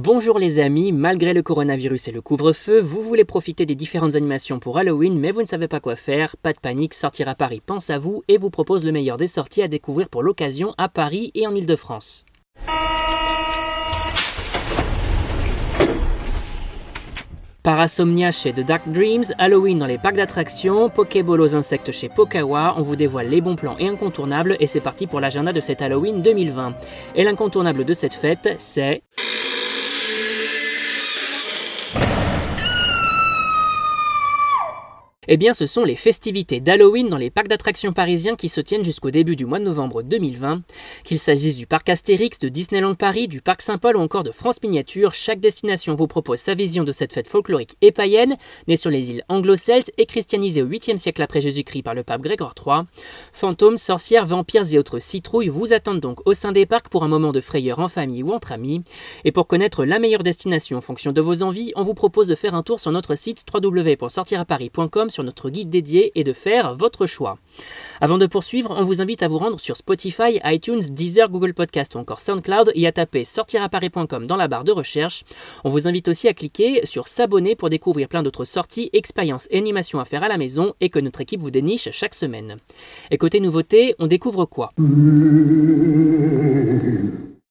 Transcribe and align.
Bonjour 0.00 0.38
les 0.38 0.60
amis, 0.60 0.92
malgré 0.92 1.34
le 1.34 1.42
coronavirus 1.42 2.06
et 2.06 2.12
le 2.12 2.20
couvre-feu, 2.20 2.78
vous 2.78 3.02
voulez 3.02 3.24
profiter 3.24 3.66
des 3.66 3.74
différentes 3.74 4.14
animations 4.14 4.60
pour 4.60 4.78
Halloween 4.78 5.18
mais 5.18 5.32
vous 5.32 5.42
ne 5.42 5.46
savez 5.46 5.66
pas 5.66 5.80
quoi 5.80 5.96
faire, 5.96 6.36
pas 6.36 6.52
de 6.52 6.60
panique, 6.60 6.94
Sortir 6.94 7.26
à 7.28 7.34
Paris 7.34 7.60
pense 7.66 7.90
à 7.90 7.98
vous 7.98 8.22
et 8.28 8.38
vous 8.38 8.48
propose 8.48 8.84
le 8.84 8.92
meilleur 8.92 9.16
des 9.16 9.26
sorties 9.26 9.60
à 9.60 9.66
découvrir 9.66 10.08
pour 10.08 10.22
l'occasion 10.22 10.72
à 10.78 10.88
Paris 10.88 11.32
et 11.34 11.48
en 11.48 11.54
Ile-de-France. 11.56 12.24
Parasomnia 17.64 18.30
chez 18.30 18.52
The 18.52 18.60
Dark 18.60 18.84
Dreams, 18.86 19.24
Halloween 19.36 19.78
dans 19.78 19.86
les 19.86 19.98
parcs 19.98 20.14
d'attractions, 20.14 20.90
Pokéball 20.90 21.40
aux 21.40 21.56
insectes 21.56 21.90
chez 21.90 22.08
Pokawa, 22.08 22.76
on 22.78 22.82
vous 22.82 22.94
dévoile 22.94 23.30
les 23.30 23.40
bons 23.40 23.56
plans 23.56 23.76
et 23.80 23.88
incontournables 23.88 24.56
et 24.60 24.68
c'est 24.68 24.80
parti 24.80 25.08
pour 25.08 25.18
l'agenda 25.18 25.52
de 25.52 25.60
cet 25.60 25.82
Halloween 25.82 26.22
2020. 26.22 26.74
Et 27.16 27.24
l'incontournable 27.24 27.84
de 27.84 27.94
cette 27.94 28.14
fête, 28.14 28.54
c'est... 28.60 29.02
Eh 35.30 35.36
bien, 35.36 35.52
ce 35.52 35.66
sont 35.66 35.84
les 35.84 35.94
festivités 35.94 36.58
d'Halloween 36.58 37.10
dans 37.10 37.18
les 37.18 37.28
parcs 37.28 37.48
d'attractions 37.48 37.92
parisiens 37.92 38.34
qui 38.34 38.48
se 38.48 38.62
tiennent 38.62 38.82
jusqu'au 38.82 39.10
début 39.10 39.36
du 39.36 39.44
mois 39.44 39.58
de 39.58 39.64
novembre 39.64 40.02
2020. 40.02 40.62
Qu'il 41.04 41.18
s'agisse 41.18 41.54
du 41.54 41.66
parc 41.66 41.90
Astérix, 41.90 42.38
de 42.38 42.48
Disneyland 42.48 42.94
Paris, 42.94 43.28
du 43.28 43.42
parc 43.42 43.60
Saint-Paul 43.60 43.98
ou 43.98 44.00
encore 44.00 44.22
de 44.22 44.30
France 44.30 44.62
Miniature, 44.62 45.12
chaque 45.12 45.40
destination 45.40 45.94
vous 45.94 46.06
propose 46.06 46.38
sa 46.38 46.54
vision 46.54 46.82
de 46.82 46.92
cette 46.92 47.12
fête 47.12 47.28
folklorique 47.28 47.76
et 47.82 47.92
païenne, 47.92 48.38
née 48.68 48.78
sur 48.78 48.88
les 48.88 49.10
îles 49.10 49.22
anglo-celtes 49.28 49.92
et 49.98 50.06
christianisée 50.06 50.62
au 50.62 50.66
8e 50.66 50.96
siècle 50.96 51.20
après 51.20 51.42
Jésus-Christ 51.42 51.82
par 51.82 51.92
le 51.92 52.04
pape 52.04 52.22
Grégoire 52.22 52.54
III. 52.56 52.86
Fantômes, 53.34 53.76
sorcières, 53.76 54.24
vampires 54.24 54.72
et 54.72 54.78
autres 54.78 54.98
citrouilles 54.98 55.48
vous 55.48 55.74
attendent 55.74 56.00
donc 56.00 56.26
au 56.26 56.32
sein 56.32 56.52
des 56.52 56.64
parcs 56.64 56.88
pour 56.88 57.04
un 57.04 57.08
moment 57.08 57.32
de 57.32 57.42
frayeur 57.42 57.80
en 57.80 57.88
famille 57.88 58.22
ou 58.22 58.32
entre 58.32 58.52
amis. 58.52 58.82
Et 59.26 59.32
pour 59.32 59.46
connaître 59.46 59.84
la 59.84 59.98
meilleure 59.98 60.22
destination 60.22 60.78
en 60.78 60.80
fonction 60.80 61.12
de 61.12 61.20
vos 61.20 61.42
envies, 61.42 61.74
on 61.76 61.82
vous 61.82 61.92
propose 61.92 62.28
de 62.28 62.34
faire 62.34 62.54
un 62.54 62.62
tour 62.62 62.80
sur 62.80 62.92
notre 62.92 63.14
site 63.14 63.44
www.sortiraparis.com 63.52 65.10
notre 65.22 65.50
guide 65.50 65.70
dédié 65.70 66.12
et 66.14 66.24
de 66.24 66.32
faire 66.32 66.74
votre 66.74 67.06
choix. 67.06 67.38
Avant 68.00 68.18
de 68.18 68.26
poursuivre, 68.26 68.74
on 68.76 68.84
vous 68.84 69.00
invite 69.00 69.22
à 69.22 69.28
vous 69.28 69.38
rendre 69.38 69.58
sur 69.60 69.76
Spotify, 69.76 70.40
iTunes, 70.44 70.80
Deezer, 70.90 71.28
Google 71.28 71.54
Podcast 71.54 71.94
ou 71.94 71.98
encore 71.98 72.20
SoundCloud 72.20 72.72
et 72.74 72.86
à 72.86 72.92
taper 72.92 73.24
sortiraparis.com 73.24 74.26
dans 74.26 74.36
la 74.36 74.48
barre 74.48 74.64
de 74.64 74.72
recherche. 74.72 75.24
On 75.64 75.70
vous 75.70 75.88
invite 75.88 76.08
aussi 76.08 76.28
à 76.28 76.34
cliquer 76.34 76.86
sur 76.86 77.08
s'abonner 77.08 77.56
pour 77.56 77.70
découvrir 77.70 78.08
plein 78.08 78.22
d'autres 78.22 78.44
sorties, 78.44 78.90
expériences 78.92 79.48
et 79.50 79.58
animations 79.58 80.00
à 80.00 80.04
faire 80.04 80.22
à 80.22 80.28
la 80.28 80.38
maison 80.38 80.74
et 80.80 80.88
que 80.88 80.98
notre 80.98 81.20
équipe 81.20 81.40
vous 81.40 81.50
déniche 81.50 81.88
chaque 81.92 82.14
semaine. 82.14 82.56
Et 83.10 83.18
côté 83.18 83.40
nouveauté, 83.40 83.94
on 83.98 84.06
découvre 84.06 84.46
quoi? 84.46 84.72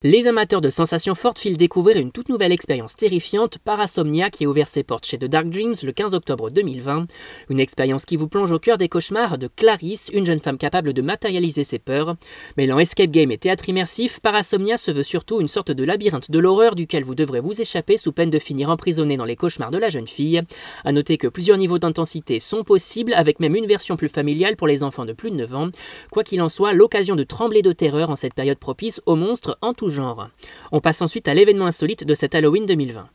Les 0.09 0.25
amateurs 0.25 0.61
de 0.61 0.69
sensations 0.69 1.16
fortes 1.16 1.38
filent 1.38 1.58
découvrir 1.58 1.97
une 1.97 2.13
toute 2.13 2.30
nouvelle 2.30 2.53
expérience 2.53 2.95
terrifiante, 2.95 3.58
Parasomnia, 3.58 4.30
qui 4.30 4.45
a 4.45 4.47
ouvert 4.47 4.69
ses 4.69 4.83
portes 4.83 5.05
chez 5.05 5.17
The 5.17 5.25
Dark 5.25 5.49
Dreams 5.49 5.75
le 5.83 5.91
15 5.91 6.14
octobre 6.14 6.49
2020. 6.49 7.08
Une 7.49 7.59
expérience 7.59 8.05
qui 8.05 8.16
vous 8.16 8.30
plonge 8.30 8.53
au 8.53 8.58
cœur 8.58 8.77
des 8.77 8.88
cauchemars 8.88 9.38
de 9.38 9.49
Clarisse, 9.53 10.09
une 10.14 10.25
jeune 10.25 10.39
femme 10.39 10.58
capable 10.58 10.94
de 10.94 11.02
matérialiser 11.02 11.66
ses 11.66 11.77
peurs. 11.77 12.16
Mêlant 12.55 12.80
escape 12.80 13.11
game 13.11 13.31
et 13.31 13.38
théâtre 13.38 13.67
immersif, 13.67 14.22
Parasomnia 14.22 14.77
se 14.77 14.91
veut 14.91 15.03
surtout 15.03 15.41
une 15.41 15.49
sorte 15.49 15.72
de 15.72 15.83
labyrinthe 15.83 16.31
de 16.31 16.39
l'horreur 16.39 16.75
duquel 16.75 17.03
vous 17.03 17.16
devrez 17.16 17.42
vous 17.42 17.59
échapper 17.59 17.97
sous 17.97 18.14
peine 18.14 18.30
de 18.30 18.39
finir 18.39 18.69
emprisonné 18.69 19.17
dans 19.17 19.25
les 19.25 19.36
cauchemars 19.36 19.71
de 19.71 19.77
la 19.77 19.89
jeune 19.89 20.08
fille. 20.08 20.42
A 20.86 20.94
noter 20.94 21.17
que 21.17 21.27
plusieurs 21.27 21.58
niveaux 21.58 21.80
d'intensité 21.80 22.39
sont 22.39 22.64
possibles, 22.64 23.14
avec 23.14 23.42
même 23.42 23.58
une 23.58 23.67
version 23.67 23.97
plus 23.97 24.08
familiale 24.08 24.55
pour 24.55 24.67
les 24.67 24.83
enfants 24.83 25.05
de 25.05 25.11
plus 25.11 25.31
de 25.31 25.36
9 25.36 25.53
ans. 25.53 25.67
Quoi 26.11 26.23
qu'il 26.23 26.42
en 26.42 26.47
soit, 26.47 26.71
l'occasion 26.71 27.17
de 27.17 27.23
trembler 27.23 27.61
de 27.61 27.73
terreur 27.73 28.09
en 28.09 28.16
cette 28.16 28.36
période 28.36 28.58
propice 28.58 29.02
aux 29.05 29.17
monstres 29.17 29.58
en 29.61 29.73
tout 29.73 29.89
genre. 29.97 30.29
On 30.71 30.79
passe 30.79 31.01
ensuite 31.01 31.27
à 31.27 31.33
l'événement 31.33 31.65
insolite 31.65 32.05
de 32.05 32.13
cet 32.13 32.35
Halloween 32.35 32.65
2020. 32.65 33.09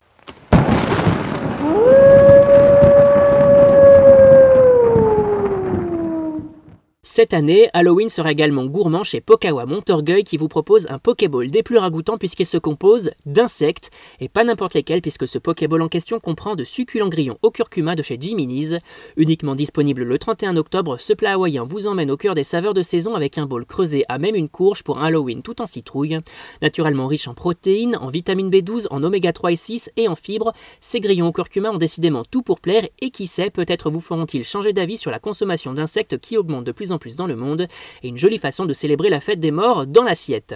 Cette 7.04 7.34
année, 7.34 7.68
Halloween 7.72 8.08
sera 8.08 8.30
également 8.30 8.64
gourmand 8.66 9.02
chez 9.02 9.20
Pokawa 9.20 9.66
Montorgueil 9.66 10.22
qui 10.22 10.36
vous 10.36 10.46
propose 10.46 10.86
un 10.88 11.00
Pokéball 11.00 11.50
des 11.50 11.64
plus 11.64 11.76
ragoûtants 11.76 12.16
puisqu'il 12.16 12.46
se 12.46 12.58
compose 12.58 13.10
d'insectes 13.26 13.90
et 14.20 14.28
pas 14.28 14.44
n'importe 14.44 14.74
lesquels 14.74 15.02
puisque 15.02 15.26
ce 15.26 15.38
Pokéball 15.38 15.82
en 15.82 15.88
question 15.88 16.20
comprend 16.20 16.54
de 16.54 16.62
succulents 16.62 17.08
grillons 17.08 17.38
au 17.42 17.50
curcuma 17.50 17.96
de 17.96 18.02
chez 18.02 18.18
Jiminy's. 18.20 18.76
Uniquement 19.16 19.56
disponible 19.56 20.04
le 20.04 20.16
31 20.16 20.56
octobre, 20.56 20.96
ce 21.00 21.12
plat 21.12 21.32
hawaïen 21.32 21.64
vous 21.64 21.88
emmène 21.88 22.08
au 22.08 22.16
cœur 22.16 22.34
des 22.36 22.44
saveurs 22.44 22.72
de 22.72 22.82
saison 22.82 23.16
avec 23.16 23.36
un 23.36 23.46
bol 23.46 23.66
creusé 23.66 24.04
à 24.08 24.18
même 24.18 24.36
une 24.36 24.48
courge 24.48 24.84
pour 24.84 25.02
Halloween 25.02 25.42
tout 25.42 25.60
en 25.60 25.66
citrouille. 25.66 26.20
Naturellement 26.62 27.08
riche 27.08 27.26
en 27.26 27.34
protéines, 27.34 27.96
en 27.96 28.10
vitamine 28.10 28.48
B12, 28.48 28.86
en 28.92 29.02
oméga 29.02 29.32
3 29.32 29.50
et 29.50 29.56
6 29.56 29.90
et 29.96 30.06
en 30.06 30.14
fibres, 30.14 30.52
ces 30.80 31.00
grillons 31.00 31.26
au 31.26 31.32
curcuma 31.32 31.72
ont 31.72 31.78
décidément 31.78 32.22
tout 32.22 32.42
pour 32.42 32.60
plaire 32.60 32.86
et 33.00 33.10
qui 33.10 33.26
sait, 33.26 33.50
peut-être 33.50 33.90
vous 33.90 34.00
feront-ils 34.00 34.44
changer 34.44 34.72
d'avis 34.72 34.98
sur 34.98 35.10
la 35.10 35.18
consommation 35.18 35.72
d'insectes 35.72 36.20
qui 36.20 36.36
augmente 36.36 36.62
de 36.62 36.70
plus 36.70 36.91
en 36.91 36.91
plus 36.98 37.16
dans 37.16 37.26
le 37.26 37.36
monde, 37.36 37.66
et 38.02 38.08
une 38.08 38.18
jolie 38.18 38.38
façon 38.38 38.66
de 38.66 38.74
célébrer 38.74 39.10
la 39.10 39.20
fête 39.20 39.40
des 39.40 39.50
morts 39.50 39.86
dans 39.86 40.02
l'assiette. 40.02 40.54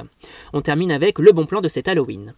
On 0.53 0.63
termine 0.63 0.93
avec 0.93 1.19
le 1.19 1.33
bon 1.33 1.47
plan 1.47 1.61
de 1.61 1.69
cet 1.69 1.89
Halloween. 1.89 2.35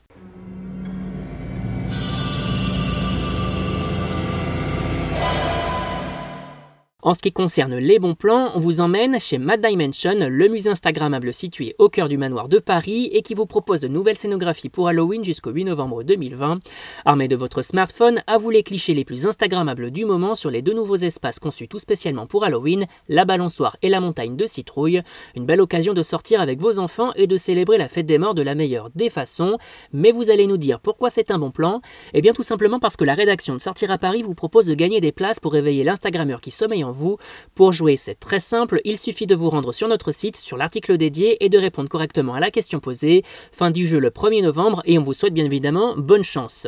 En 7.05 7.15
ce 7.15 7.23
qui 7.23 7.31
concerne 7.31 7.77
les 7.77 8.01
bons 8.01 8.17
plans, 8.17 8.51
on 8.57 8.59
vous 8.59 8.81
emmène 8.81 9.21
chez 9.21 9.39
Mad 9.39 9.65
Dimension, 9.65 10.17
le 10.19 10.49
musée 10.49 10.69
Instagrammable 10.69 11.33
situé 11.33 11.77
au 11.79 11.89
cœur 11.89 12.09
du 12.09 12.19
manoir 12.19 12.49
de 12.49 12.59
Paris 12.59 13.09
et 13.13 13.23
qui 13.23 13.35
vous 13.35 13.47
propose 13.47 13.83
de 13.83 13.87
nouvelles 13.87 14.17
scénographies 14.17 14.69
pour 14.69 14.89
Halloween 14.89 15.25
jusqu'au 15.25 15.53
8 15.53 15.67
novembre 15.67 16.03
2020. 16.03 16.59
Armé 17.05 17.29
de 17.29 17.37
votre 17.37 17.63
smartphone, 17.63 18.21
à 18.27 18.37
vous 18.37 18.51
les 18.51 18.65
clichés 18.65 18.95
les 18.95 19.05
plus 19.05 19.29
Instagrammables 19.29 19.93
du 19.93 20.07
moment 20.07 20.35
sur 20.35 20.51
les 20.51 20.61
deux 20.61 20.73
nouveaux 20.73 20.97
espaces 20.97 21.39
conçus 21.39 21.69
tout 21.69 21.79
spécialement 21.79 22.27
pour 22.27 22.43
Halloween, 22.43 22.87
la 23.09 23.25
balançoire 23.25 23.77
et 23.81 23.91
la 23.91 24.01
montagne 24.01 24.35
de 24.35 24.47
citrouille. 24.47 25.03
Une 25.37 25.47
belle 25.47 25.61
occasion 25.61 25.95
de 25.95 26.03
sortir 26.03 26.41
avec 26.41 26.59
vos 26.59 26.81
enfants 26.81 27.13
et 27.15 27.29
de 27.29 27.37
célébrer 27.37 27.79
la 27.79 27.87
fête 27.87 28.07
des 28.07 28.19
morts 28.19 28.35
de 28.35 28.43
la 28.43 28.57
meilleure 28.57 28.91
des 28.97 29.09
façons. 29.09 29.57
Mais 29.93 30.11
vous 30.11 30.31
allez 30.31 30.49
nous 30.49 30.57
dire 30.57 30.81
pourquoi 30.81 31.11
c'est 31.11 31.31
un 31.31 31.39
bon 31.39 31.53
plan? 31.53 31.81
Eh 32.13 32.23
bien 32.23 32.33
tout 32.33 32.43
simplement 32.43 32.81
parce 32.81 32.97
que 32.97 33.05
la 33.05 33.15
rédaction 33.15 33.55
de 33.55 33.61
Sortir 33.61 33.93
à 33.93 33.99
Paris 33.99 34.23
vous 34.23 34.35
propose 34.35 34.67
de 34.67 34.75
gagner 34.75 35.01
des 35.01 35.13
places 35.13 35.39
pour 35.39 35.53
réveiller 35.53 35.85
l'Instagrammeur 35.85 36.41
qui 36.41 36.51
sommeille 36.51 36.88
vous. 36.91 37.19
Pour 37.55 37.73
jouer, 37.73 37.97
c'est 37.97 38.19
très 38.19 38.41
simple, 38.41 38.81
il 38.85 38.99
suffit 38.99 39.27
de 39.27 39.35
vous 39.35 39.51
rendre 39.51 39.73
sur 39.73 39.89
notre 39.89 40.13
site, 40.13 40.37
sur 40.37 40.57
l'article 40.57 40.97
dédié 40.97 41.45
et 41.45 41.49
de 41.49 41.59
répondre 41.59 41.89
correctement 41.89 42.35
à 42.35 42.41
la 42.41 42.51
question 42.51 42.81
posée. 42.81 43.23
Fin 43.53 43.71
du 43.71 43.87
jeu 43.87 43.99
le 43.99 44.11
1er 44.11 44.43
novembre 44.43 44.83
et 44.85 44.99
on 44.99 45.03
vous 45.03 45.13
souhaite 45.13 45.35
bien 45.35 45.45
évidemment 45.45 45.95
bonne 45.97 46.25
chance. 46.25 46.67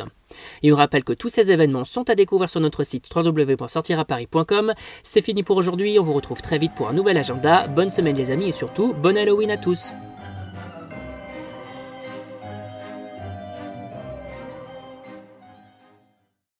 Et 0.63 0.71
on 0.71 0.75
rappelle 0.75 1.03
que 1.03 1.13
tous 1.13 1.29
ces 1.29 1.51
événements 1.51 1.83
sont 1.83 2.09
à 2.09 2.15
découvrir 2.15 2.49
sur 2.49 2.61
notre 2.61 2.83
site 2.83 3.09
www.sortiraparis.com. 3.13 4.73
C'est 5.03 5.21
fini 5.21 5.43
pour 5.43 5.57
aujourd'hui, 5.57 5.99
on 5.99 6.03
vous 6.03 6.13
retrouve 6.13 6.41
très 6.41 6.57
vite 6.57 6.73
pour 6.75 6.87
un 6.87 6.93
nouvel 6.93 7.17
agenda. 7.17 7.67
Bonne 7.67 7.91
semaine 7.91 8.15
les 8.15 8.31
amis 8.31 8.49
et 8.49 8.53
surtout, 8.53 8.93
bon 8.93 9.17
Halloween 9.17 9.51
à 9.51 9.57
tous 9.57 9.93